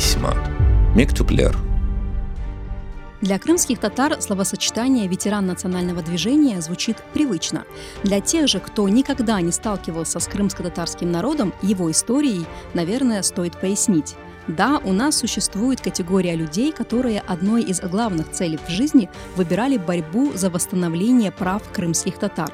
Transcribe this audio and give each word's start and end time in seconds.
Письма. 0.00 0.34
Мектюплер. 0.96 1.54
Для 3.20 3.38
крымских 3.38 3.78
татар 3.78 4.18
словосочетание 4.22 5.06
«ветеран 5.06 5.44
национального 5.44 6.00
движения» 6.00 6.62
звучит 6.62 6.96
привычно. 7.12 7.64
Для 8.02 8.22
тех 8.22 8.48
же, 8.48 8.60
кто 8.60 8.88
никогда 8.88 9.38
не 9.42 9.52
сталкивался 9.52 10.18
с 10.18 10.26
крымско-татарским 10.26 11.12
народом, 11.12 11.52
его 11.60 11.90
историей, 11.90 12.46
наверное, 12.72 13.20
стоит 13.22 13.60
пояснить. 13.60 14.16
Да, 14.46 14.80
у 14.82 14.94
нас 14.94 15.18
существует 15.18 15.82
категория 15.82 16.34
людей, 16.34 16.72
которые 16.72 17.20
одной 17.20 17.62
из 17.62 17.80
главных 17.82 18.30
целей 18.30 18.58
в 18.66 18.70
жизни 18.70 19.10
выбирали 19.36 19.76
борьбу 19.76 20.32
за 20.34 20.48
восстановление 20.48 21.30
прав 21.30 21.62
крымских 21.70 22.16
татар. 22.16 22.50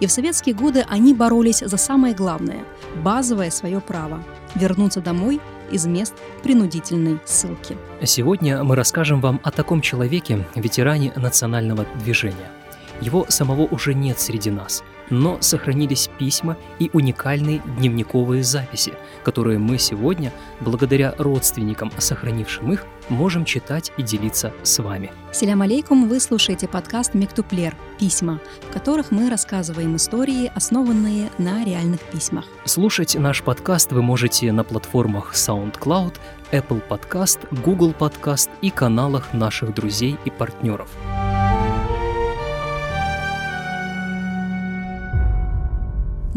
И 0.00 0.06
в 0.08 0.10
советские 0.10 0.56
годы 0.56 0.84
они 0.88 1.14
боролись 1.14 1.60
за 1.60 1.76
самое 1.76 2.12
главное– 2.12 2.64
базовое 3.04 3.50
свое 3.50 3.80
право– 3.80 4.24
вернуться 4.56 5.00
домой 5.00 5.40
из 5.70 5.86
мест 5.86 6.14
принудительной 6.42 7.18
ссылки. 7.24 7.76
Сегодня 8.04 8.62
мы 8.64 8.76
расскажем 8.76 9.20
вам 9.20 9.40
о 9.42 9.50
таком 9.50 9.80
человеке, 9.80 10.46
ветеране 10.54 11.12
национального 11.16 11.86
движения. 12.02 12.50
Его 13.00 13.26
самого 13.28 13.62
уже 13.62 13.94
нет 13.94 14.18
среди 14.18 14.50
нас– 14.50 14.82
но 15.10 15.38
сохранились 15.40 16.10
письма 16.18 16.56
и 16.78 16.90
уникальные 16.92 17.62
дневниковые 17.78 18.42
записи, 18.42 18.94
которые 19.24 19.58
мы 19.58 19.78
сегодня, 19.78 20.32
благодаря 20.60 21.14
родственникам, 21.18 21.90
сохранившим 21.98 22.72
их, 22.72 22.84
можем 23.08 23.44
читать 23.44 23.92
и 23.96 24.02
делиться 24.02 24.52
с 24.62 24.82
вами. 24.82 25.12
Селям 25.32 25.62
алейкум, 25.62 26.08
вы 26.08 26.20
слушаете 26.20 26.68
подкаст 26.68 27.14
«Мектюплер. 27.14 27.74
Письма», 27.98 28.40
в 28.68 28.72
которых 28.72 29.10
мы 29.10 29.28
рассказываем 29.28 29.96
истории, 29.96 30.50
основанные 30.54 31.30
на 31.38 31.64
реальных 31.64 32.00
письмах. 32.00 32.44
Слушать 32.64 33.16
наш 33.16 33.42
подкаст 33.42 33.92
вы 33.92 34.02
можете 34.02 34.52
на 34.52 34.64
платформах 34.64 35.34
SoundCloud, 35.34 36.14
Apple 36.52 36.82
Podcast, 36.88 37.40
Google 37.62 37.94
Podcast 37.98 38.48
и 38.62 38.70
каналах 38.70 39.32
наших 39.32 39.74
друзей 39.74 40.16
и 40.24 40.30
партнеров. 40.30 40.88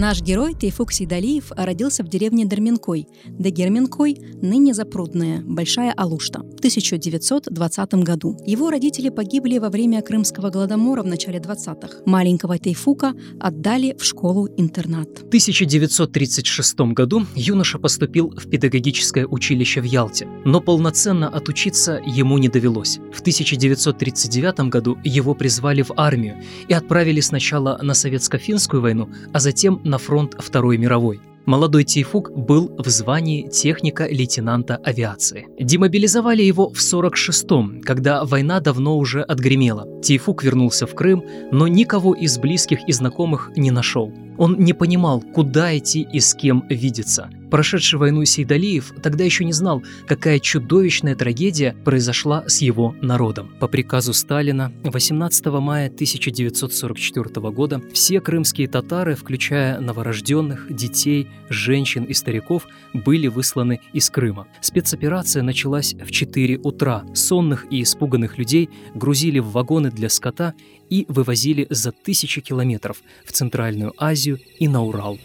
Наш 0.01 0.23
герой 0.23 0.55
Тейфук 0.55 0.91
Сейдалиев 0.91 1.51
родился 1.55 2.03
в 2.03 2.07
деревне 2.07 2.43
Дарменкой, 2.43 3.07
Дагерменкой, 3.27 4.17
ныне 4.41 4.73
Запрудная, 4.73 5.43
Большая 5.45 5.93
Алушта, 5.93 6.39
в 6.39 6.55
1920 6.55 7.93
году. 7.93 8.35
Его 8.43 8.71
родители 8.71 9.09
погибли 9.09 9.59
во 9.59 9.69
время 9.69 10.01
Крымского 10.01 10.49
голодомора 10.49 11.03
в 11.03 11.05
начале 11.05 11.37
20-х. 11.37 11.99
Маленького 12.07 12.57
Тейфука 12.57 13.13
отдали 13.39 13.95
в 13.95 14.03
школу-интернат. 14.03 15.19
В 15.19 15.27
1936 15.27 16.79
году 16.79 17.27
юноша 17.35 17.77
поступил 17.77 18.31
в 18.31 18.49
педагогическое 18.49 19.27
училище 19.27 19.81
в 19.81 19.83
Ялте, 19.83 20.27
но 20.45 20.61
полноценно 20.61 21.29
отучиться 21.29 22.01
ему 22.03 22.39
не 22.39 22.47
довелось. 22.47 22.97
В 23.13 23.19
1939 23.19 24.61
году 24.61 24.97
его 25.03 25.35
призвали 25.35 25.83
в 25.83 25.91
армию 25.95 26.41
и 26.67 26.73
отправили 26.73 27.19
сначала 27.19 27.79
на 27.83 27.93
советско-финскую 27.93 28.81
войну, 28.81 29.07
а 29.31 29.39
затем 29.39 29.79
на 29.91 29.97
фронт 29.97 30.35
Второй 30.39 30.77
мировой. 30.77 31.19
Молодой 31.45 31.83
Тейфук 31.83 32.31
был 32.31 32.71
в 32.77 32.87
звании 32.87 33.47
техника-лейтенанта 33.49 34.75
авиации. 34.77 35.47
Демобилизовали 35.59 36.43
его 36.43 36.69
в 36.69 36.77
46-м, 36.77 37.81
когда 37.81 38.23
война 38.25 38.59
давно 38.59 38.97
уже 38.97 39.21
отгремела. 39.23 39.87
Тейфук 40.01 40.43
вернулся 40.43 40.85
в 40.85 40.93
Крым, 40.93 41.23
но 41.51 41.67
никого 41.67 42.13
из 42.13 42.37
близких 42.37 42.87
и 42.87 42.91
знакомых 42.91 43.51
не 43.55 43.71
нашел. 43.71 44.13
Он 44.37 44.57
не 44.57 44.73
понимал, 44.73 45.21
куда 45.21 45.77
идти 45.77 46.07
и 46.11 46.19
с 46.19 46.33
кем 46.33 46.63
видеться. 46.69 47.29
Прошедший 47.51 47.99
войну 47.99 48.23
Сейдалиев 48.23 48.93
тогда 49.03 49.25
еще 49.25 49.43
не 49.43 49.51
знал, 49.51 49.83
какая 50.07 50.39
чудовищная 50.39 51.15
трагедия 51.15 51.75
произошла 51.83 52.45
с 52.47 52.61
его 52.61 52.95
народом. 53.01 53.53
По 53.59 53.67
приказу 53.67 54.13
Сталина 54.13 54.71
18 54.83 55.45
мая 55.47 55.87
1944 55.87 57.51
года 57.51 57.81
все 57.93 58.21
крымские 58.21 58.69
татары, 58.69 59.15
включая 59.15 59.81
новорожденных, 59.81 60.73
детей, 60.73 61.27
женщин 61.49 62.05
и 62.05 62.13
стариков, 62.13 62.67
были 62.93 63.27
высланы 63.27 63.81
из 63.93 64.09
Крыма. 64.09 64.47
Спецоперация 64.61 65.43
началась 65.43 65.93
в 65.93 66.11
4 66.11 66.59
утра. 66.63 67.03
Сонных 67.13 67.65
и 67.71 67.81
испуганных 67.81 68.37
людей 68.37 68.69
грузили 68.95 69.39
в 69.39 69.51
вагоны 69.51 69.91
для 69.91 70.09
скота 70.09 70.53
и 70.89 71.05
вывозили 71.07 71.67
за 71.69 71.91
тысячи 71.91 72.41
километров 72.41 73.01
в 73.25 73.31
Центральную 73.31 73.93
Азию 73.97 74.39
и 74.59 74.67
на 74.67 74.83
Урал. 74.83 75.19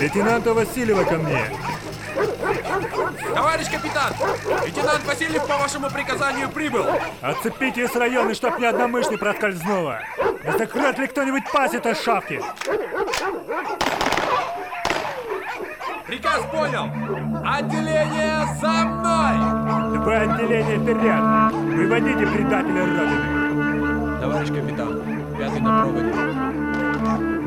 Лейтенанта 0.00 0.54
Васильева 0.54 1.02
ко 1.04 1.16
мне. 1.16 1.40
Товарищ 3.34 3.68
капитан, 3.68 4.12
лейтенант 4.64 5.04
Васильев 5.04 5.46
по 5.46 5.56
вашему 5.58 5.90
приказанию 5.90 6.48
прибыл. 6.48 6.86
Отцепите 7.20 7.88
с 7.88 7.96
района, 7.96 8.34
чтоб 8.34 8.58
ни 8.58 8.64
одна 8.64 8.86
мышь 8.86 9.10
не 9.10 9.16
проскользнула. 9.16 10.00
Да 10.44 10.56
закрыт 10.56 10.98
ли 10.98 11.06
кто-нибудь 11.08 11.44
пасть 11.52 11.74
этой 11.74 11.94
шапки? 11.94 12.40
Приказ 16.06 16.42
понял. 16.50 16.88
Отделение 17.44 18.46
за 18.60 18.68
мной! 18.68 19.94
Любое 19.94 20.32
отделение 20.32 20.78
вперед! 20.78 21.52
Выводите 21.76 22.26
предателя 22.26 22.86
Родины! 22.86 24.20
Товарищ 24.20 24.48
капитан, 24.48 25.02
пятый 25.38 25.60
на 25.60 25.82
проводе. 25.82 26.12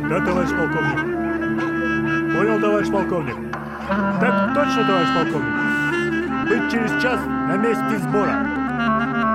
Да, 0.09 0.25
товарищ 0.25 0.49
полковник. 0.49 1.20
Понял, 2.33 2.61
товарищ 2.61 2.89
полковник? 2.89 3.35
Так 4.21 4.53
точно, 4.55 4.87
товарищ 4.87 5.09
полковник. 5.13 5.53
Быть 6.47 6.71
через 6.71 6.91
час 7.01 7.19
на 7.25 7.57
месте 7.57 7.99
сбора. 7.99 8.61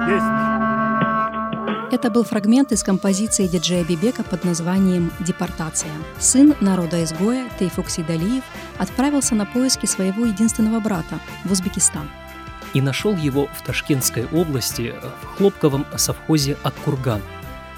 Есть. 0.08 0.46
Это 1.92 2.10
был 2.10 2.24
фрагмент 2.24 2.72
из 2.72 2.82
композиции 2.82 3.46
диджея 3.46 3.84
Бибека 3.84 4.22
под 4.22 4.44
названием 4.44 5.12
«Депортация». 5.20 5.92
Сын 6.18 6.54
народа-изгоя 6.60 7.50
Тейфук 7.58 7.90
Сидалиев 7.90 8.44
отправился 8.78 9.34
на 9.34 9.44
поиски 9.44 9.84
своего 9.84 10.24
единственного 10.24 10.80
брата 10.80 11.20
в 11.44 11.52
Узбекистан. 11.52 12.08
И 12.72 12.80
нашел 12.80 13.14
его 13.14 13.48
в 13.54 13.62
Ташкентской 13.62 14.26
области 14.32 14.94
в 15.22 15.36
хлопковом 15.36 15.84
совхозе 15.96 16.56
Аккурган. 16.62 17.20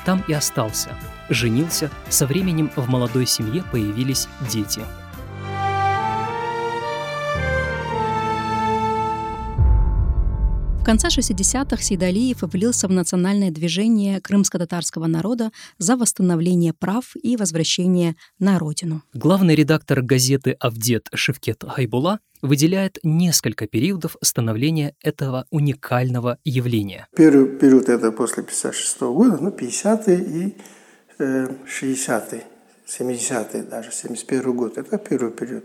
Там 0.04 0.22
и 0.28 0.32
остался. 0.32 0.90
Женился, 1.28 1.90
со 2.08 2.26
временем 2.26 2.70
в 2.76 2.88
молодой 2.88 3.26
семье 3.26 3.64
появились 3.72 4.28
дети– 4.48 4.82
конце 10.84 11.08
60-х 11.08 11.82
Сейдалиев 11.82 12.42
влился 12.42 12.88
в 12.88 12.90
национальное 12.90 13.50
движение 13.50 14.20
крымско-татарского 14.20 15.06
народа 15.06 15.50
за 15.78 15.96
восстановление 15.96 16.72
прав 16.72 17.14
и 17.22 17.36
возвращение 17.36 18.14
на 18.38 18.58
родину. 18.58 19.02
Главный 19.12 19.54
редактор 19.54 20.02
газеты 20.02 20.56
«Авдет» 20.60 21.08
Шевкет 21.14 21.64
Хайбула 21.66 22.20
выделяет 22.42 22.98
несколько 23.02 23.66
периодов 23.66 24.16
становления 24.22 24.94
этого 25.02 25.46
уникального 25.50 26.38
явления. 26.44 27.08
Первый 27.16 27.58
период– 27.58 27.88
это 27.88 28.12
после 28.12 28.42
56 28.42 29.00
-го 29.00 29.14
года, 29.14 29.38
ну, 29.40 29.50
50-е 29.50 30.18
и 30.18 30.56
э, 31.18 31.48
60-е, 31.66 32.44
70-е 32.86 33.62
даже, 33.62 33.90
71 33.92 34.56
год. 34.56 34.78
Это 34.78 34.98
первый 34.98 35.32
период. 35.32 35.64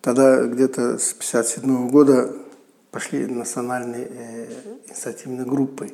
Тогда 0.00 0.46
где-то 0.46 0.98
с 0.98 1.14
57 1.14 1.64
-го 1.64 1.90
года 1.90 2.47
пошли 2.90 3.26
национальные 3.26 4.08
э, 4.10 4.46
инициативные 4.88 5.46
группы. 5.46 5.92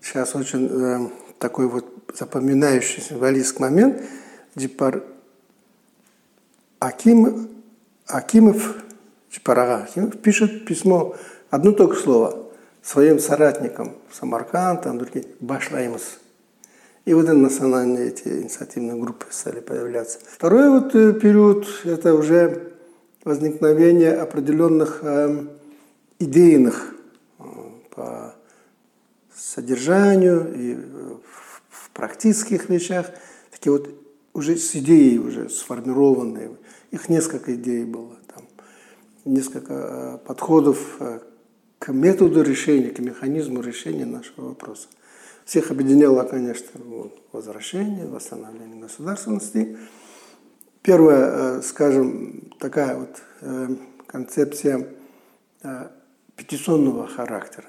Сейчас 0.00 0.34
очень 0.34 0.68
э, 0.70 1.08
такой 1.38 1.68
вот 1.68 1.86
запоминающийся 2.14 3.08
символический 3.10 3.60
момент. 3.60 4.02
Джипар 4.56 5.02
Аким, 6.78 7.48
Акимов, 8.06 8.76
Джипарага 9.30 9.84
Акимов 9.84 10.18
пишет 10.18 10.66
письмо, 10.66 11.16
одно 11.50 11.72
только 11.72 11.96
слово, 11.96 12.46
своим 12.82 13.18
соратникам 13.18 13.94
Самарканд, 14.12 14.82
там 14.82 14.98
другие, 14.98 15.24
Башлаймас. 15.40 16.18
И 17.04 17.12
вот 17.12 17.24
это 17.24 17.34
национальные 17.34 18.08
эти 18.08 18.28
инициативные 18.28 18.96
группы 18.96 19.26
стали 19.30 19.60
появляться. 19.60 20.18
Второй 20.26 20.70
вот 20.70 20.94
э, 20.94 21.12
период– 21.14 21.66
это 21.84 22.14
уже 22.14 22.72
возникновение 23.24 24.14
определенных 24.14 25.00
э, 25.02 25.46
идейных 26.18 26.94
э, 27.38 27.44
по 27.90 28.34
содержанию 29.34 30.54
и 30.54 30.74
в 31.70 31.90
практических 31.90 32.68
вещах, 32.68 33.10
такие 33.50 33.72
вот 33.72 33.90
уже 34.32 34.56
с 34.56 34.74
идеей 34.76 35.18
уже 35.18 35.48
сформированной. 35.48 36.56
Их 36.90 37.08
несколько 37.08 37.54
идей 37.54 37.84
было, 37.84 38.16
там, 38.32 38.44
несколько 39.24 39.74
э, 39.74 40.18
подходов 40.26 40.96
э, 41.00 41.20
к 41.78 41.92
методу 41.92 42.42
решения, 42.42 42.90
к 42.90 42.98
механизму 43.00 43.60
решения 43.60 44.06
нашего 44.06 44.48
вопроса. 44.48 44.88
Всех 45.44 45.70
объединяло, 45.70 46.22
конечно, 46.22 46.80
возвращение, 47.32 48.06
восстановление 48.06 48.80
государственности. 48.80 49.76
Первая, 50.80 51.60
скажем, 51.60 52.50
такая 52.58 52.96
вот 52.96 53.22
концепция 54.06 54.88
петиционного 56.36 57.06
характера. 57.06 57.66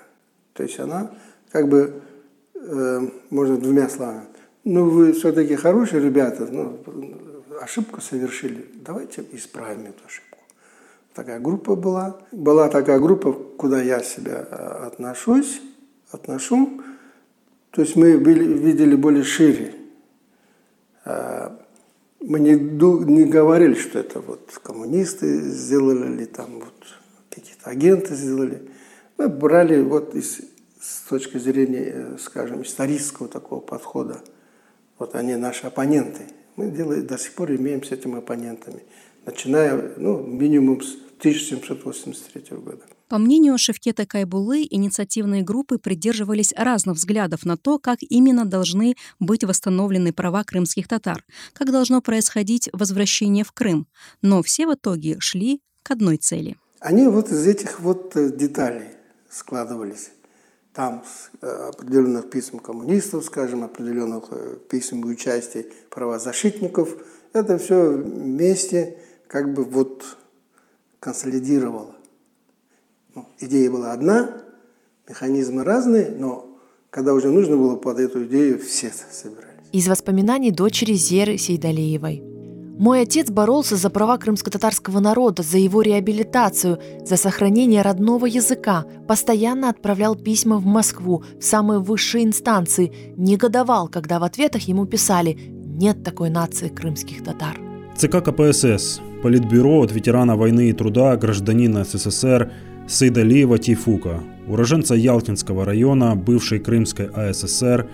То 0.54 0.64
есть 0.64 0.80
она 0.80 1.12
как 1.52 1.68
бы, 1.70 2.02
можно 3.30 3.58
двумя 3.58 3.90
словами, 3.90 4.28
ну 4.64 4.90
вы 4.90 5.14
все-таки 5.14 5.56
хорошие 5.56 6.02
ребята, 6.02 6.48
ну, 6.52 6.80
ошибку 7.62 8.02
совершили, 8.02 8.66
давайте 8.76 9.26
исправим 9.32 9.82
эту 9.86 10.06
ошибку. 10.06 10.36
Такая 11.14 11.40
группа 11.40 11.76
была. 11.76 12.18
Была 12.34 12.68
такая 12.68 13.00
группа, 13.00 13.32
куда 13.32 13.82
я 13.82 14.04
себя 14.04 14.46
а, 14.52 14.88
отношусь, 14.88 15.62
отношу. 16.12 16.82
То 17.72 17.82
есть 17.82 17.96
мы 17.96 18.12
видели 18.18 18.96
более 18.96 19.24
шире. 19.24 19.76
А, 21.06 21.58
мы 22.20 22.40
не, 22.42 22.56
не 22.56 23.24
говорили, 23.24 23.76
что 23.76 24.00
это 24.00 24.20
вот 24.20 24.60
коммунисты 24.62 25.40
сделали 25.40 26.16
или 26.16 26.26
там 26.26 26.60
вот 26.60 26.74
какие-то 27.36 27.70
агенты 27.70 28.16
сделали. 28.16 28.70
Мы 29.18 29.30
брали 29.30 29.82
вот 29.82 30.16
из, 30.16 30.42
с 30.80 31.02
точки 31.10 31.38
зрения, 31.38 31.92
э, 31.94 32.18
скажем, 32.20 32.64
исторического 32.64 33.28
такого 33.28 33.60
подхода– 33.60 34.22
вот 34.98 35.16
они 35.16 35.36
наши 35.36 35.68
оппоненты. 35.68 36.28
Мы 36.56 36.72
делаем, 36.72 37.06
до 37.06 37.18
сих 37.18 37.34
пор 37.34 37.52
имеем 37.52 37.84
с 37.84 37.92
этими 37.92 38.18
оппонентами, 38.18 38.84
начиная 39.26 39.94
ну, 39.98 40.22
минимум 40.22 40.82
с 40.82 40.96
1783 41.20 42.58
года. 42.58 42.84
По 43.08 43.18
мнению 43.18 43.58
Шевкета 43.58 44.06
Кайбулы, 44.06 44.66
инициативные 44.68 45.44
группы 45.44 45.78
придерживались 45.78 46.54
разных 46.58 46.96
взглядов 46.96 47.46
на 47.46 47.56
то, 47.56 47.78
как 47.78 48.00
именно 48.02 48.46
должны 48.46 48.96
быть 49.20 49.44
восстановлены 49.44 50.12
права 50.12 50.44
крымских 50.44 50.88
татар, 50.88 51.24
как 51.54 51.72
должно 51.72 52.02
происходить 52.02 52.70
возвращение 52.74 53.44
в 53.44 53.52
Крым. 53.52 53.88
Но 54.22 54.42
все 54.42 54.66
в 54.66 54.74
итоге 54.74 55.20
шли 55.20 55.62
к 55.84 55.92
одной 55.92 56.18
цели. 56.18 56.58
Они 56.86 57.08
вот 57.08 57.32
из 57.32 57.48
этих 57.48 57.80
вот 57.80 58.16
э, 58.16 58.30
деталей 58.30 58.90
складывались 59.28 60.12
там 60.72 61.04
э, 61.42 61.48
определенных 61.48 62.30
писем 62.30 62.60
коммунистов, 62.60 63.26
скажем, 63.26 63.64
определенных 63.64 64.26
э, 64.30 64.58
писем 64.70 65.02
и 65.02 65.12
участий 65.12 65.66
правозащитников. 65.90 66.96
Это 67.34 67.58
все 67.58 67.90
вместе 67.90 69.00
как 69.26 69.52
бы 69.56 69.64
вот 69.64 70.04
консолидировало. 71.00 71.96
Ну, 73.16 73.26
идея 73.40 73.72
была 73.72 73.92
одна, 73.92 74.44
механизмы 75.10 75.64
разные, 75.64 76.12
но 76.12 76.56
когда 76.92 77.16
уже 77.16 77.32
нужно 77.32 77.58
было 77.58 77.78
под 77.78 78.00
эту 78.00 78.26
идею, 78.26 78.60
все 78.60 78.92
собирались. 78.92 79.66
Из 79.72 79.88
воспоминаний 79.88 80.52
дочери 80.52 80.94
Зеры 80.94 81.40
Сейдалеевой– 81.40 82.22
мой 82.78 83.04
отец 83.04 83.32
боролся 83.32 83.78
за 83.78 83.90
права 83.90 84.18
крымско-татарского 84.18 85.00
народа, 85.00 85.44
за 85.44 85.58
его 85.58 85.82
реабилитацию, 85.82 86.80
за 87.06 87.16
сохранение 87.16 87.82
родного 87.82 88.26
языка, 88.26 88.84
постоянно 89.08 89.70
отправлял 89.70 90.16
письма 90.18 90.58
в 90.58 90.66
Москву, 90.66 91.24
в 91.40 91.44
самые 91.44 91.80
высшие 91.80 92.26
инстанции, 92.26 92.92
негодовал, 93.16 93.88
когда 93.88 94.20
в 94.20 94.24
ответах 94.24 94.64
ему 94.64 94.86
писали 94.86 95.38
«нет 95.80 96.04
такой 96.04 96.30
нации 96.30 96.68
крымских 96.68 97.24
татар». 97.24 97.58
ЦК 97.96 98.22
КПСС, 98.22 99.00
Политбюро 99.24 99.82
от 99.82 99.94
ветерана 99.94 100.36
войны 100.36 100.70
и 100.70 100.74
труда, 100.74 101.16
гражданина 101.16 101.86
СССР 101.86 102.52
Сейдалиева 102.90 103.58
Тейфука, 103.58 104.22
уроженца 104.50 104.96
Ялтинского 104.96 105.64
района, 105.64 106.16
бывшей 106.16 106.60
Крымской 106.60 107.06
АССР, 107.08 107.88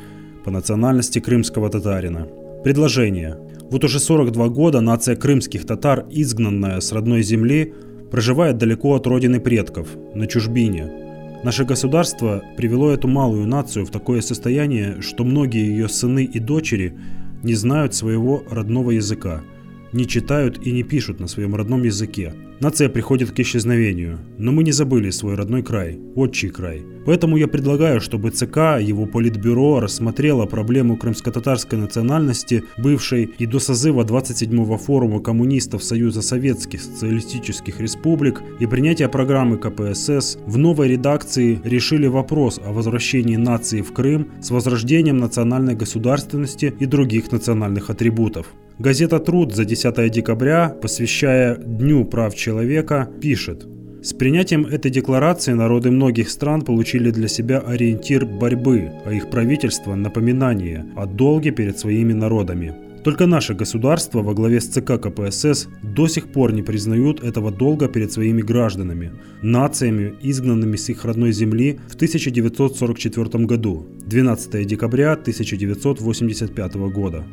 по 0.44 0.50
национальности 0.50 1.20
крымского 1.20 1.70
татарина. 1.70 2.28
Предложение– 2.64 3.38
вот 3.72 3.84
уже 3.84 4.00
42 4.00 4.50
года 4.50 4.82
нация 4.82 5.16
крымских 5.16 5.66
татар, 5.66 6.06
изгнанная 6.12 6.80
с 6.80 6.92
родной 6.92 7.24
земли, 7.24 7.74
проживает 8.12 8.58
далеко 8.58 8.94
от 8.94 9.08
родины 9.08 9.40
предков, 9.40 9.88
на 10.14 10.28
чужбине. 10.28 11.40
Наше 11.44 11.66
государство 11.66 12.44
привело 12.56 12.92
эту 12.92 13.08
малую 13.08 13.48
нацию 13.48 13.86
в 13.88 13.90
такое 13.90 14.22
состояние, 14.22 15.02
что 15.02 15.24
многие 15.24 15.66
ее 15.66 15.90
сыны 15.90 16.24
и 16.26 16.38
дочери 16.38 16.94
не 17.42 17.56
знают 17.56 17.96
своего 17.96 18.44
родного 18.52 18.92
языка– 18.92 19.42
не 19.94 20.08
читают 20.08 20.66
и 20.66 20.72
не 20.72 20.84
пишут 20.84 21.20
на 21.20 21.28
своем 21.28 21.56
родном 21.56 21.84
языке. 21.84 22.34
Нация 22.62 22.90
приходит 22.90 23.32
к 23.32 23.40
исчезновению, 23.40 24.20
но 24.38 24.52
мы 24.52 24.64
не 24.64 24.72
забыли 24.72 25.10
свой 25.10 25.34
родной 25.34 25.64
край, 25.64 26.00
отчий 26.16 26.50
край. 26.50 26.84
Поэтому 27.08 27.36
я 27.38 27.48
предлагаю, 27.48 28.00
чтобы 28.00 28.30
ЦК, 28.30 28.80
его 28.80 29.08
политбюро 29.08 29.80
рассмотрело 29.80 30.46
проблему 30.46 30.96
крымско-татарской 30.96 31.80
национальности, 31.80 32.64
бывшей 32.78 33.24
и 33.24 33.48
до 33.48 33.58
созыва 33.58 34.04
27-го 34.04 34.78
форума 34.78 35.22
коммунистов 35.22 35.84
Союза 35.84 36.22
Советских 36.22 36.84
Социалистических 36.84 37.80
Республик 37.80 38.44
и 38.60 38.68
принятия 38.68 39.10
программы 39.10 39.58
КПСС 39.58 40.38
в 40.46 40.60
новой 40.60 40.90
редакции 40.90 41.60
решили 41.64 42.06
вопрос 42.06 42.62
о 42.64 42.74
возвращении 42.74 43.38
нации 43.38 43.82
в 43.82 43.92
Крым 43.92 44.28
с 44.40 44.52
возрождением 44.52 45.18
национальной 45.18 45.74
государственности 45.74 46.72
и 46.80 46.86
других 46.86 47.32
национальных 47.32 47.90
атрибутов. 47.90 48.54
Газета 48.82 49.20
«Труд» 49.20 49.54
за 49.54 49.64
10 49.64 50.12
декабря, 50.12 50.76
посвящая 50.82 51.56
Дню 51.56 52.04
прав 52.04 52.34
человека, 52.34 53.08
пишет 53.22 53.68
с 54.02 54.12
принятием 54.14 54.66
этой 54.66 54.90
декларации 54.90 55.54
народы 55.54 55.92
многих 55.92 56.32
стран 56.32 56.64
получили 56.64 57.12
для 57.12 57.28
себя 57.28 57.60
ориентир 57.60 58.26
борьбы, 58.26 58.92
а 59.06 59.14
их 59.14 59.30
правительство– 59.30 59.94
напоминание 59.96 60.88
о 60.96 61.06
долге 61.06 61.52
перед 61.52 61.78
своими 61.78 62.14
народами. 62.14 62.74
Только 63.04 63.28
наше 63.28 63.54
государство 63.54 64.24
во 64.24 64.34
главе 64.34 64.60
с 64.60 64.66
ЦК 64.66 65.00
КПСС 65.00 65.68
до 65.84 66.08
сих 66.08 66.32
пор 66.32 66.52
не 66.52 66.64
признают 66.64 67.24
этого 67.24 67.52
долга 67.52 67.88
перед 67.88 68.12
своими 68.12 68.42
гражданами, 68.42 69.12
нациями, 69.44 70.16
изгнанными 70.24 70.76
с 70.76 70.90
их 70.90 71.06
родной 71.06 71.34
земли 71.34 71.80
в 71.88 71.94
1944 71.94 73.46
году, 73.46 73.86
12 74.08 74.66
декабря 74.66 75.12
1985 75.12 76.74
года. 76.92 77.24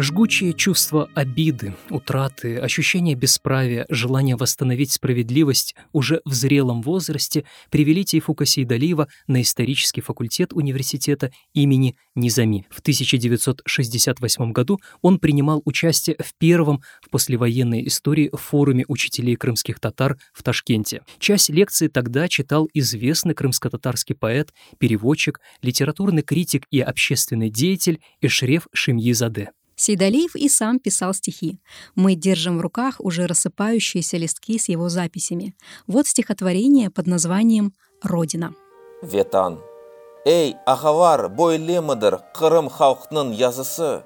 Жгучее 0.00 0.52
чувство 0.52 1.10
обиды, 1.16 1.74
утраты, 1.90 2.56
ощущение 2.56 3.16
бесправия, 3.16 3.84
желание 3.88 4.36
восстановить 4.36 4.92
справедливость 4.92 5.74
уже 5.92 6.20
в 6.24 6.34
зрелом 6.34 6.82
возрасте 6.82 7.44
привели 7.68 8.04
Тейфука 8.04 8.46
Сейдалиева 8.46 9.08
на 9.26 9.42
исторический 9.42 10.00
факультет 10.00 10.52
университета 10.52 11.32
имени 11.52 11.96
Низами. 12.14 12.64
В 12.70 12.78
1968 12.78 14.52
году 14.52 14.78
он 15.02 15.18
принимал 15.18 15.62
участие 15.64 16.14
в 16.20 16.32
первом 16.38 16.80
в 17.02 17.10
послевоенной 17.10 17.84
истории 17.88 18.30
форуме 18.32 18.84
учителей 18.86 19.34
крымских 19.34 19.80
татар 19.80 20.16
в 20.32 20.44
Ташкенте. 20.44 21.02
Часть 21.18 21.48
лекции 21.48 21.88
тогда 21.88 22.28
читал 22.28 22.68
известный 22.72 23.34
крымско-татарский 23.34 24.14
поэт, 24.14 24.54
переводчик, 24.78 25.40
литературный 25.60 26.22
критик 26.22 26.66
и 26.70 26.78
общественный 26.78 27.50
деятель 27.50 27.98
Эшреф 28.20 28.68
Шемьизаде. 28.72 29.50
Сейдалиев 29.77 30.35
и 30.35 30.49
сам 30.49 30.79
писал 30.79 31.13
стихи. 31.13 31.59
Мы 31.95 32.15
держим 32.15 32.57
в 32.57 32.61
руках 32.61 32.95
уже 32.99 33.25
рассыпающиеся 33.25 34.17
листки 34.17 34.57
с 34.57 34.69
его 34.69 34.89
записями. 34.89 35.55
Вот 35.87 36.07
стихотворение 36.07 36.89
под 36.89 37.07
названием 37.07 37.73
«Родина». 38.01 38.53
Ветан. 39.01 39.59
Эй, 40.25 40.55
ағалар, 40.65 41.27
бойлемыдыр 41.27 42.21
Қырым 42.37 42.69
халқының 42.71 43.33
язысы, 43.35 44.05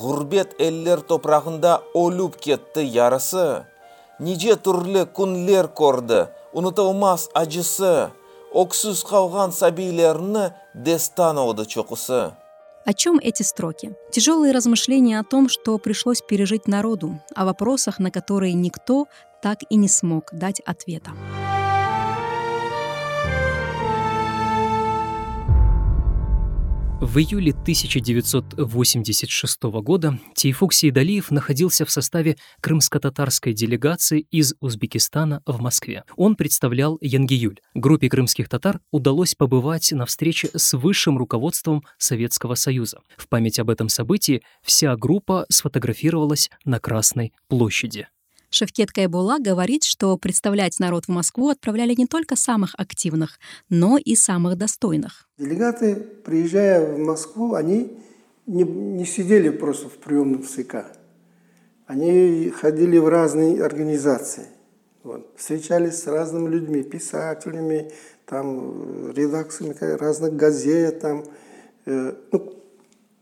ғұрбет 0.00 0.54
эллер 0.58 1.02
топрағында 1.04 1.82
олюп 1.92 2.38
кетті 2.40 2.86
ярысы. 2.86 3.66
Неже 4.18 4.56
түрлі 4.56 5.04
күнлер 5.12 5.68
көрді, 5.76 6.24
ұнытылмас 6.56 7.28
ажысы, 7.36 8.08
Оксыз 8.56 9.02
қалған 9.04 9.52
сәбейлеріні 9.52 10.48
дестан 10.72 11.36
олды 11.36 11.66
чоқысы. 11.68 12.32
О 12.85 12.93
чем 12.93 13.17
эти 13.17 13.43
строки? 13.43 13.95
Тяжелые 14.11 14.51
размышления 14.51 15.19
о 15.19 15.23
том, 15.23 15.47
что 15.47 15.77
пришлось 15.77 16.21
пережить 16.21 16.67
народу, 16.67 17.21
о 17.33 17.45
вопросах, 17.45 17.99
на 17.99 18.11
которые 18.11 18.53
никто 18.53 19.07
так 19.41 19.59
и 19.69 19.75
не 19.77 19.87
смог 19.87 20.29
дать 20.33 20.59
ответа. 20.65 21.11
В 27.03 27.17
июле 27.17 27.51
1986 27.51 29.63
года 29.63 30.17
Тейфук 30.35 30.71
Сейдалиев 30.71 31.31
находился 31.31 31.85
в 31.85 31.91
составе 31.91 32.37
крымско-татарской 32.61 33.51
делегации 33.51 34.25
из 34.31 34.55
Узбекистана 34.61 35.41
в 35.45 35.59
Москве. 35.59 36.05
Он 36.15 36.37
представлял 36.37 36.97
Янгиюль. 37.01 37.59
Группе 37.73 38.07
крымских 38.07 38.47
татар 38.47 38.79
удалось 38.89 39.35
побывать 39.35 39.91
на 39.91 40.05
встрече 40.05 40.49
с 40.55 40.77
высшим 40.77 41.17
руководством 41.17 41.83
Советского 41.97 42.55
Союза. 42.55 43.01
В 43.17 43.27
память 43.27 43.59
об 43.59 43.69
этом 43.69 43.89
событии 43.89 44.41
вся 44.61 44.95
группа 44.95 45.45
сфотографировалась 45.49 46.49
на 46.63 46.79
Красной 46.79 47.33
площади. 47.49 48.07
Шевкет 48.53 48.91
Кайбула 48.91 49.37
говорит, 49.39 49.83
что 49.83 50.15
представлять 50.15 50.79
народ 50.79 51.05
в 51.05 51.09
Москву 51.09 51.49
отправляли 51.49 51.95
не 51.97 52.05
только 52.05 52.35
самых 52.35 52.75
активных, 52.77 53.39
но 53.67 53.97
и 53.97 54.15
самых 54.15 54.59
достойных. 54.59 55.27
Делегаты, 55.39 55.95
приезжая 55.95 56.93
в 56.93 56.99
Москву, 56.99 57.55
они 57.55 57.97
не, 58.45 58.63
не 58.63 59.05
сидели 59.05 59.49
просто 59.49 59.89
в 59.89 59.93
приемном 59.93 60.43
ЦК. 60.43 60.85
Они 61.87 62.53
ходили 62.55 62.99
в 62.99 63.07
разные 63.07 63.63
организации. 63.63 64.45
Вот. 65.01 65.33
Встречались 65.35 66.03
с 66.03 66.05
разными 66.05 66.47
людьми, 66.47 66.83
писателями, 66.83 67.91
там, 68.27 69.11
редакциями 69.13 69.75
разных 69.97 70.35
газет, 70.35 70.99
там, 70.99 71.25
э, 71.85 72.13
ну, 72.31 72.53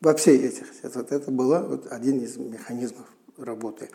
во 0.02 0.14
всех 0.14 0.44
этих. 0.44 0.66
Это, 0.84 1.06
это 1.10 1.32
был 1.32 1.48
вот 1.70 1.88
один 1.90 2.20
из 2.20 2.36
механизмов 2.36 3.06
работы 3.38 3.90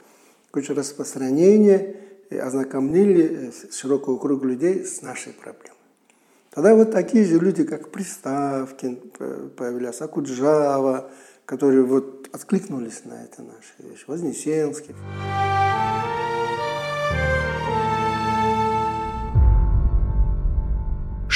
кучу 0.56 0.72
распространения, 0.72 1.96
ознакомили 2.30 3.50
э, 3.50 3.70
широкого 3.70 4.16
круга 4.16 4.48
людей 4.48 4.86
с 4.86 5.02
нашей 5.02 5.34
проблемой. 5.34 5.76
Тогда 6.50 6.74
вот 6.74 6.92
такие 6.92 7.26
же 7.26 7.38
люди, 7.38 7.62
как 7.64 7.90
Приставкин 7.90 8.96
появлялся, 9.54 10.06
Акуджава, 10.06 11.10
которые 11.44 11.82
вот 11.82 12.30
откликнулись 12.32 13.04
на 13.04 13.22
это 13.24 13.42
наши 13.42 13.74
вещи, 13.80 14.04
Вознесенский. 14.06 14.94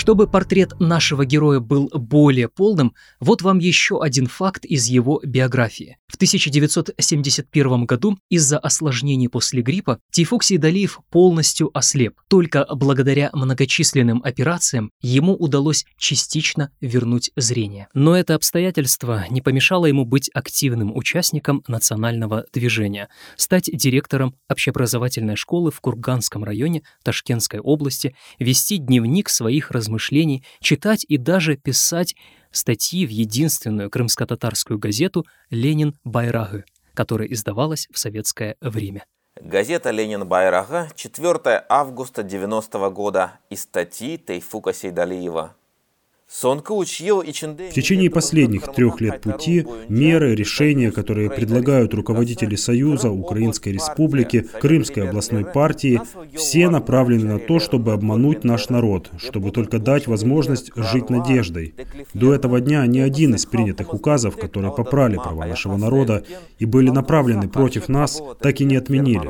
Чтобы 0.00 0.26
портрет 0.26 0.80
нашего 0.80 1.26
героя 1.26 1.60
был 1.60 1.90
более 1.92 2.48
полным, 2.48 2.94
вот 3.20 3.42
вам 3.42 3.58
еще 3.58 4.02
один 4.02 4.28
факт 4.28 4.64
из 4.64 4.86
его 4.86 5.20
биографии. 5.22 5.98
В 6.08 6.14
1971 6.14 7.84
году 7.84 8.18
из-за 8.30 8.58
осложнений 8.58 9.28
после 9.28 9.60
гриппа 9.60 10.00
Тейфук 10.10 10.42
Сейдалиев 10.42 11.00
полностью 11.10 11.70
ослеп. 11.74 12.18
Только 12.28 12.66
благодаря 12.74 13.28
многочисленным 13.34 14.22
операциям 14.24 14.90
ему 15.02 15.34
удалось 15.34 15.84
частично 15.98 16.72
вернуть 16.80 17.30
зрение. 17.36 17.88
Но 17.92 18.16
это 18.16 18.36
обстоятельство 18.36 19.26
не 19.28 19.42
помешало 19.42 19.84
ему 19.84 20.06
быть 20.06 20.30
активным 20.32 20.96
участником 20.96 21.62
национального 21.68 22.46
движения, 22.54 23.10
стать 23.36 23.68
директором 23.70 24.34
общеобразовательной 24.48 25.36
школы 25.36 25.70
в 25.70 25.78
Курганском 25.82 26.42
районе 26.42 26.84
Ташкентской 27.04 27.60
области, 27.60 28.14
вести 28.38 28.78
дневник 28.78 29.28
своих 29.28 29.70
размышлений 29.70 29.90
размышлений, 30.00 30.42
читать 30.60 31.04
и 31.08 31.18
даже 31.18 31.56
писать 31.56 32.16
статьи 32.50 33.06
в 33.06 33.10
единственную 33.10 33.90
крымско-татарскую 33.90 34.78
газету 34.78 35.26
«Ленин 35.50 35.94
Байрагы», 36.04 36.64
которая 36.94 37.28
издавалась 37.28 37.86
в 37.92 37.98
советское 37.98 38.56
время. 38.60 39.04
Газета 39.40 39.90
«Ленин 39.90 40.26
Байрага», 40.26 40.88
4 40.96 41.64
августа 41.68 42.22
90 42.22 42.90
года, 42.90 43.32
из 43.50 43.62
статьи 43.62 44.18
Тейфука 44.18 44.72
Сейдалиева. 44.72 45.54
В 46.30 47.72
течение 47.74 48.08
последних 48.08 48.72
трех 48.72 49.00
лет 49.00 49.20
пути 49.20 49.66
меры, 49.88 50.36
решения, 50.36 50.92
которые 50.92 51.28
предлагают 51.28 51.92
руководители 51.92 52.54
Союза, 52.54 53.10
Украинской 53.10 53.70
Республики, 53.70 54.46
Крымской 54.60 55.08
областной 55.08 55.44
партии, 55.44 56.00
все 56.36 56.68
направлены 56.68 57.32
на 57.32 57.38
то, 57.40 57.58
чтобы 57.58 57.92
обмануть 57.92 58.44
наш 58.44 58.68
народ, 58.68 59.10
чтобы 59.18 59.50
только 59.50 59.80
дать 59.80 60.06
возможность 60.06 60.70
жить 60.76 61.10
надеждой. 61.10 61.74
До 62.14 62.32
этого 62.32 62.60
дня 62.60 62.86
ни 62.86 63.00
один 63.00 63.34
из 63.34 63.44
принятых 63.44 63.92
указов, 63.92 64.36
которые 64.36 64.72
попрали 64.72 65.16
права 65.16 65.46
нашего 65.46 65.76
народа 65.76 66.24
и 66.60 66.64
были 66.64 66.90
направлены 66.90 67.48
против 67.48 67.88
нас, 67.88 68.22
так 68.40 68.60
и 68.60 68.64
не 68.64 68.76
отменили. 68.76 69.28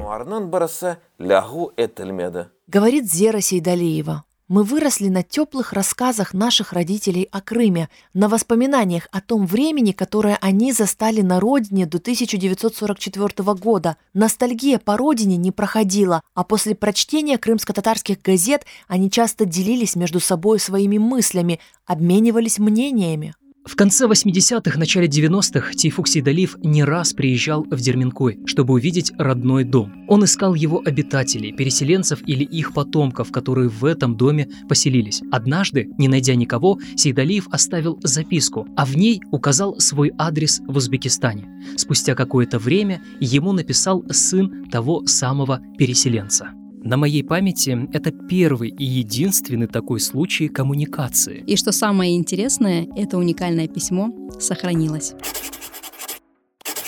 Говорит 2.69 3.11
Зера 3.11 3.41
Сейдалиева. 3.41 4.25
Мы 4.51 4.65
выросли 4.65 5.07
на 5.07 5.23
теплых 5.23 5.73
рассказах 5.73 6.35
наших 6.35 6.73
родителей 6.73 7.29
о 7.31 7.41
Крыме, 7.41 7.89
на 8.15 8.29
воспоминаниях 8.29 9.07
о 9.13 9.21
том 9.21 9.47
времени, 9.47 9.93
которое 9.93 10.37
они 10.41 10.73
застали 10.73 11.21
на 11.21 11.39
родине 11.39 11.87
до 11.87 11.99
1944 11.99 13.55
года. 13.55 13.97
Ностальгия 14.13 14.81
по 14.81 14.97
родине 14.97 15.37
не 15.37 15.53
проходила, 15.53 16.23
а 16.35 16.43
после 16.43 16.75
прочтения 16.75 17.39
крымско-татарских 17.39 18.21
газет 18.23 18.67
они 18.89 19.09
часто 19.09 19.45
делились 19.45 19.95
между 19.95 20.19
собой 20.19 20.59
своими 20.59 20.99
мыслями, 20.99 21.61
обменивались 21.87 22.59
мнениями. 22.59 23.37
В 23.65 23.77
конце 23.77 24.07
80-х, 24.07 24.79
начале 24.79 25.07
90-х 25.07 25.75
Тейфук 25.75 26.09
Сейдалиев 26.09 26.57
не 26.63 26.83
раз 26.83 27.13
приезжал 27.13 27.65
в 27.65 27.79
Дерминкой, 27.79 28.39
чтобы 28.47 28.75
увидеть 28.75 29.13
родной 29.19 29.65
дом. 29.65 29.93
Он 30.09 30.25
искал 30.25 30.55
его 30.55 30.83
обитателей, 30.85 31.53
переселенцев 31.53 32.21
или 32.27 32.43
их 32.43 32.73
потомков, 32.73 33.31
которые 33.31 33.69
в 33.69 33.85
этом 33.85 34.17
доме 34.17 34.49
поселились. 34.69 35.23
Однажды, 35.31 35.91
не 35.99 36.09
найдя 36.09 36.35
никого, 36.35 36.79
Сейдалиев 36.97 37.49
оставил 37.51 38.01
записку, 38.03 38.67
а 38.77 38.87
в 38.87 38.97
ней 38.97 39.21
указал 39.31 39.79
свой 39.79 40.13
адрес 40.17 40.61
в 40.67 40.77
Узбекистане. 40.77 41.47
Спустя 41.77 42.15
какое-то 42.15 42.59
время 42.59 43.03
ему 43.21 43.53
написал 43.53 44.03
сын 44.11 44.71
того 44.71 45.07
самого 45.07 45.61
переселенца. 45.77 46.53
На 46.83 46.97
моей 46.97 47.23
памяти 47.23 47.89
это 47.93 48.11
первый 48.11 48.71
и 48.71 48.85
единственный 48.85 49.67
такой 49.67 50.01
случай 50.01 50.49
коммуникации. 50.49 51.45
И 51.47 51.57
что 51.57 51.73
самое 51.73 52.17
интересное, 52.17 52.89
это 52.97 53.19
уникальное 53.19 53.69
письмо 53.69 54.11
сохранилось. 54.41 55.13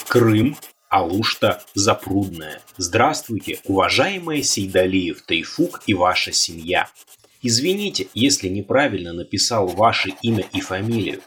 Крым, 0.09 0.57
Алушта, 0.89 1.63
Запрудная. 1.75 2.63
Здравствуйте, 2.79 3.59
уважаемые 3.65 4.43
Сейдалиев, 4.43 5.23
Тайфук 5.23 5.83
и 5.87 5.93
ваша 5.93 6.33
семья. 6.33 6.89
Извините, 7.43 8.09
если 8.15 8.49
неправильно 8.49 9.13
написал 9.13 9.67
ваше 9.67 10.13
имя 10.23 10.45
и 10.55 10.61
фамилию. 10.63 11.21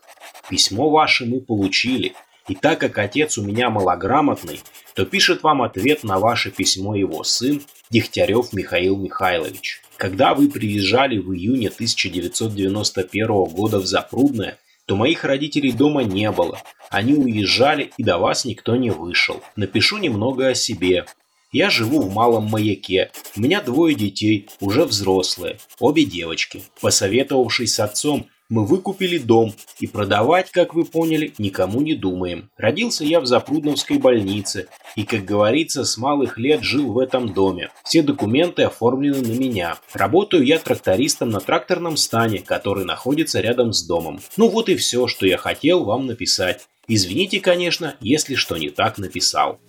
Письмо 0.50 0.90
ваше 0.90 1.26
мы 1.26 1.40
получили, 1.40 2.14
и 2.48 2.56
так 2.56 2.80
как 2.80 2.98
отец 2.98 3.38
у 3.38 3.44
меня 3.44 3.70
малограмотный, 3.70 4.60
то 4.96 5.06
пишет 5.06 5.44
вам 5.44 5.62
ответ 5.62 6.04
на 6.04 6.20
ваше 6.20 6.52
письмо 6.52 6.96
его 6.96 7.24
сын 7.24 7.62
Дегтярев 7.90 8.54
Михаил 8.54 8.96
Михайлович. 8.96 9.82
Когда 9.98 10.34
вы 10.34 10.50
приезжали 10.50 11.18
в 11.18 11.34
июне 11.34 11.68
1991 11.68 13.28
года 13.28 13.80
в 13.80 13.86
Запрудное, 13.86 14.58
то 14.86 14.96
моих 14.96 15.26
родителей 15.26 15.74
дома 15.74 16.04
не 16.04 16.32
было. 16.32 16.62
Они 16.90 17.14
уезжали, 17.14 17.92
и 17.98 18.04
до 18.04 18.18
вас 18.18 18.46
никто 18.46 18.76
не 18.78 18.92
вышел. 18.92 19.42
Напишу 19.56 19.98
немного 19.98 20.48
о 20.48 20.56
себе. 20.56 21.06
Я 21.52 21.70
живу 21.70 22.02
в 22.02 22.14
Малом 22.14 22.46
Маяке. 22.46 23.12
У 23.36 23.42
меня 23.42 23.62
двое 23.62 23.96
детей, 23.96 24.48
уже 24.60 24.86
взрослые, 24.86 25.58
обе 25.80 26.06
девочки. 26.06 26.64
Посоветовавшись 26.82 27.76
с 27.76 27.80
отцом, 27.80 28.28
мы 28.50 28.66
выкупили 28.66 29.18
дом 29.18 29.54
и 29.80 29.88
продавать, 29.88 30.52
как 30.52 30.74
вы 30.74 30.86
поняли, 30.86 31.34
никому 31.38 31.82
не 31.82 31.96
думаем. 31.96 32.50
Родился 32.58 33.04
я 33.04 33.20
в 33.20 33.26
Запрудновской 33.26 33.98
больнице 33.98 34.68
и, 34.96 35.04
как 35.04 35.26
говорится, 35.26 35.84
с 35.84 35.98
малых 35.98 36.38
лет 36.38 36.62
жил 36.62 36.92
в 36.92 37.00
этом 37.00 37.34
доме. 37.34 37.70
Все 37.84 38.04
документы 38.04 38.64
оформлены 38.64 39.22
на 39.22 39.38
меня. 39.38 39.78
Работаю 39.94 40.46
я 40.46 40.60
трактористом 40.60 41.30
на 41.30 41.40
тракторном 41.40 41.98
стане, 41.98 42.40
который 42.40 42.86
находится 42.86 43.42
рядом 43.42 43.74
с 43.74 43.84
домом. 43.84 44.20
Ну 44.38 44.50
вот 44.50 44.70
и 44.70 44.76
все, 44.76 45.08
что 45.08 45.26
я 45.26 45.38
хотел 45.38 45.84
вам 45.84 46.06
написать. 46.06 46.68
Извините, 46.88 47.40
конечно, 47.40 47.96
если 48.00 48.36
что 48.36 48.58
не 48.58 48.70
так 48.70 49.00
написал. 49.00 49.60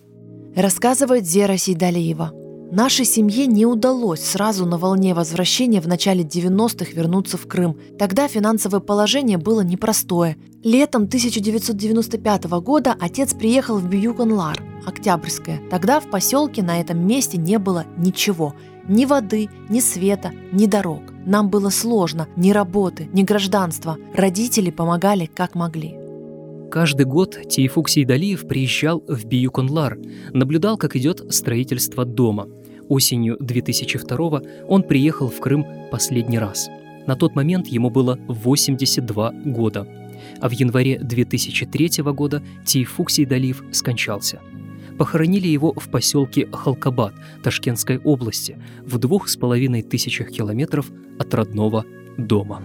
Рассказывает 0.55 1.27
Зера 1.27 1.57
Сейдалиева. 1.57 2.46
Нашей 2.73 3.05
семье 3.05 3.47
не 3.47 3.65
удалось 3.65 4.21
сразу 4.21 4.67
на 4.67 4.77
волне 4.77 5.15
возвращения 5.15 5.81
в 5.81 5.87
начале 5.87 6.25
90-х 6.25 6.91
вернуться 6.93 7.37
в 7.37 7.47
Крым. 7.47 7.79
Тогда 7.97 8.27
финансовое 8.27 8.81
положение 8.81 9.39
было 9.39 9.61
непростое. 9.61 10.37
Летом 10.65 11.05
1995 11.05 12.45
года 12.61 12.97
отец 12.99 13.35
приехал 13.35 13.79
в 13.79 13.89
Бьюконлар, 13.89 14.61
Октябрьское. 14.85 15.61
Тогда 15.71 16.01
в 16.01 16.11
поселке 16.11 16.65
на 16.65 16.81
этом 16.81 17.07
месте 17.07 17.39
не 17.39 17.61
было 17.61 17.87
ничего. 17.97 18.53
Ни 18.89 19.05
воды, 19.05 19.49
ни 19.69 19.79
света, 19.79 20.33
ни 20.51 20.67
дорог. 20.67 21.03
Нам 21.25 21.51
было 21.51 21.71
сложно, 21.71 22.27
ни 22.35 22.51
работы, 22.51 23.09
ни 23.13 23.23
гражданства. 23.23 23.97
Родители 24.13 24.71
помогали 24.71 25.27
как 25.27 25.55
могли. 25.55 26.06
Каждый 26.71 27.07
год 27.07 27.39
Тейфук 27.49 27.89
Сейдалиев 27.89 28.47
приезжал 28.47 29.03
в 29.07 29.25
Биюконлар, 29.25 29.99
наблюдал, 30.33 30.77
как 30.77 30.97
идет 30.97 31.33
строительство 31.33 32.05
дома. 32.05 32.49
Осенью 32.89 33.37
2002 33.41 34.43
он 34.69 34.83
приехал 34.83 35.29
в 35.29 35.39
Крым 35.41 35.65
последний 35.91 36.39
раз. 36.39 36.69
На 37.07 37.15
тот 37.15 37.35
момент 37.35 37.69
ему 37.69 37.91
было 37.91 38.19
82 38.29 39.33
года. 39.45 39.87
А 40.41 40.49
в 40.49 40.53
январе 40.53 40.99
2003 40.99 42.03
года 42.13 42.43
Тейфук 42.65 43.11
Сейдалиев 43.11 43.63
скончался. 43.71 44.41
Похоронили 44.99 45.47
его 45.47 45.73
в 45.77 45.89
поселке 45.89 46.49
Халкабад 46.53 47.15
Ташкентской 47.43 47.99
области 47.99 48.59
в 48.85 48.99
двух 48.99 49.29
с 49.29 49.37
половиной 49.37 49.83
тысячах 49.83 50.31
километров 50.31 50.91
от 51.19 51.33
родного 51.35 51.85
дома. 52.17 52.63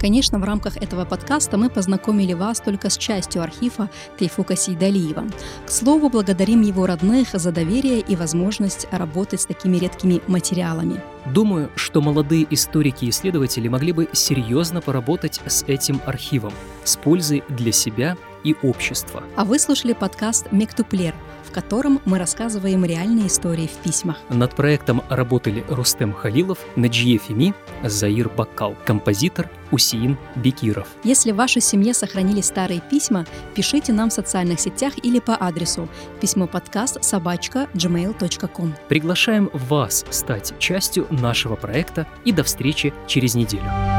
Конечно, 0.00 0.38
в 0.38 0.44
рамках 0.44 0.76
этого 0.76 1.04
подкаста 1.04 1.56
мы 1.56 1.70
познакомили 1.70 2.34
вас 2.34 2.60
только 2.60 2.90
с 2.90 2.98
частью 2.98 3.42
архива 3.42 3.88
Тейфука 4.18 4.54
Сейдалиева. 4.54 5.24
К 5.64 5.70
слову, 5.70 6.10
благодарим 6.10 6.60
его 6.60 6.86
родных 6.86 7.28
за 7.32 7.50
доверие 7.50 8.00
и 8.00 8.14
возможность 8.14 8.86
работать 8.90 9.40
с 9.40 9.46
такими 9.46 9.78
редкими 9.78 10.20
материалами. 10.26 11.00
Думаю, 11.32 11.70
что 11.76 12.00
молодые 12.02 12.46
историки 12.50 13.06
и 13.06 13.10
исследователи 13.10 13.68
могли 13.68 13.92
бы 13.92 14.08
серьезно 14.12 14.80
поработать 14.80 15.40
с 15.46 15.64
этим 15.66 16.00
архивом 16.04 16.52
с 16.84 16.96
пользой 16.96 17.42
для 17.48 17.72
себя 17.72 18.16
и 18.44 18.54
общества. 18.62 19.24
А 19.34 19.44
вы 19.44 19.58
слушали 19.58 19.92
подкаст 19.92 20.52
«Мектюплер», 20.52 21.14
котором 21.56 22.02
мы 22.04 22.18
рассказываем 22.18 22.84
реальные 22.84 23.28
истории 23.28 23.66
в 23.66 23.82
письмах. 23.82 24.18
Над 24.28 24.54
проектом 24.54 25.02
работали 25.08 25.64
Рустем 25.68 26.12
Халилов, 26.12 26.58
Наджие 26.76 27.16
Феми, 27.16 27.54
Заир 27.82 28.28
Бакал, 28.28 28.76
композитор 28.84 29.48
Усиин 29.70 30.18
Бекиров. 30.34 30.86
Если 31.02 31.32
в 31.32 31.36
вашей 31.36 31.62
семье 31.62 31.94
сохранили 31.94 32.42
старые 32.42 32.82
письма, 32.82 33.24
пишите 33.54 33.94
нам 33.94 34.10
в 34.10 34.12
социальных 34.12 34.60
сетях 34.60 34.92
или 35.02 35.18
по 35.18 35.34
адресу 35.34 35.88
письмо 36.20 36.46
подкаст 36.46 37.02
собачка 37.02 37.68
gmail.com. 37.72 38.74
Приглашаем 38.88 39.48
вас 39.54 40.04
стать 40.10 40.52
частью 40.58 41.06
нашего 41.08 41.56
проекта 41.56 42.06
и 42.26 42.32
до 42.32 42.44
встречи 42.44 42.92
через 43.06 43.34
неделю. 43.34 43.95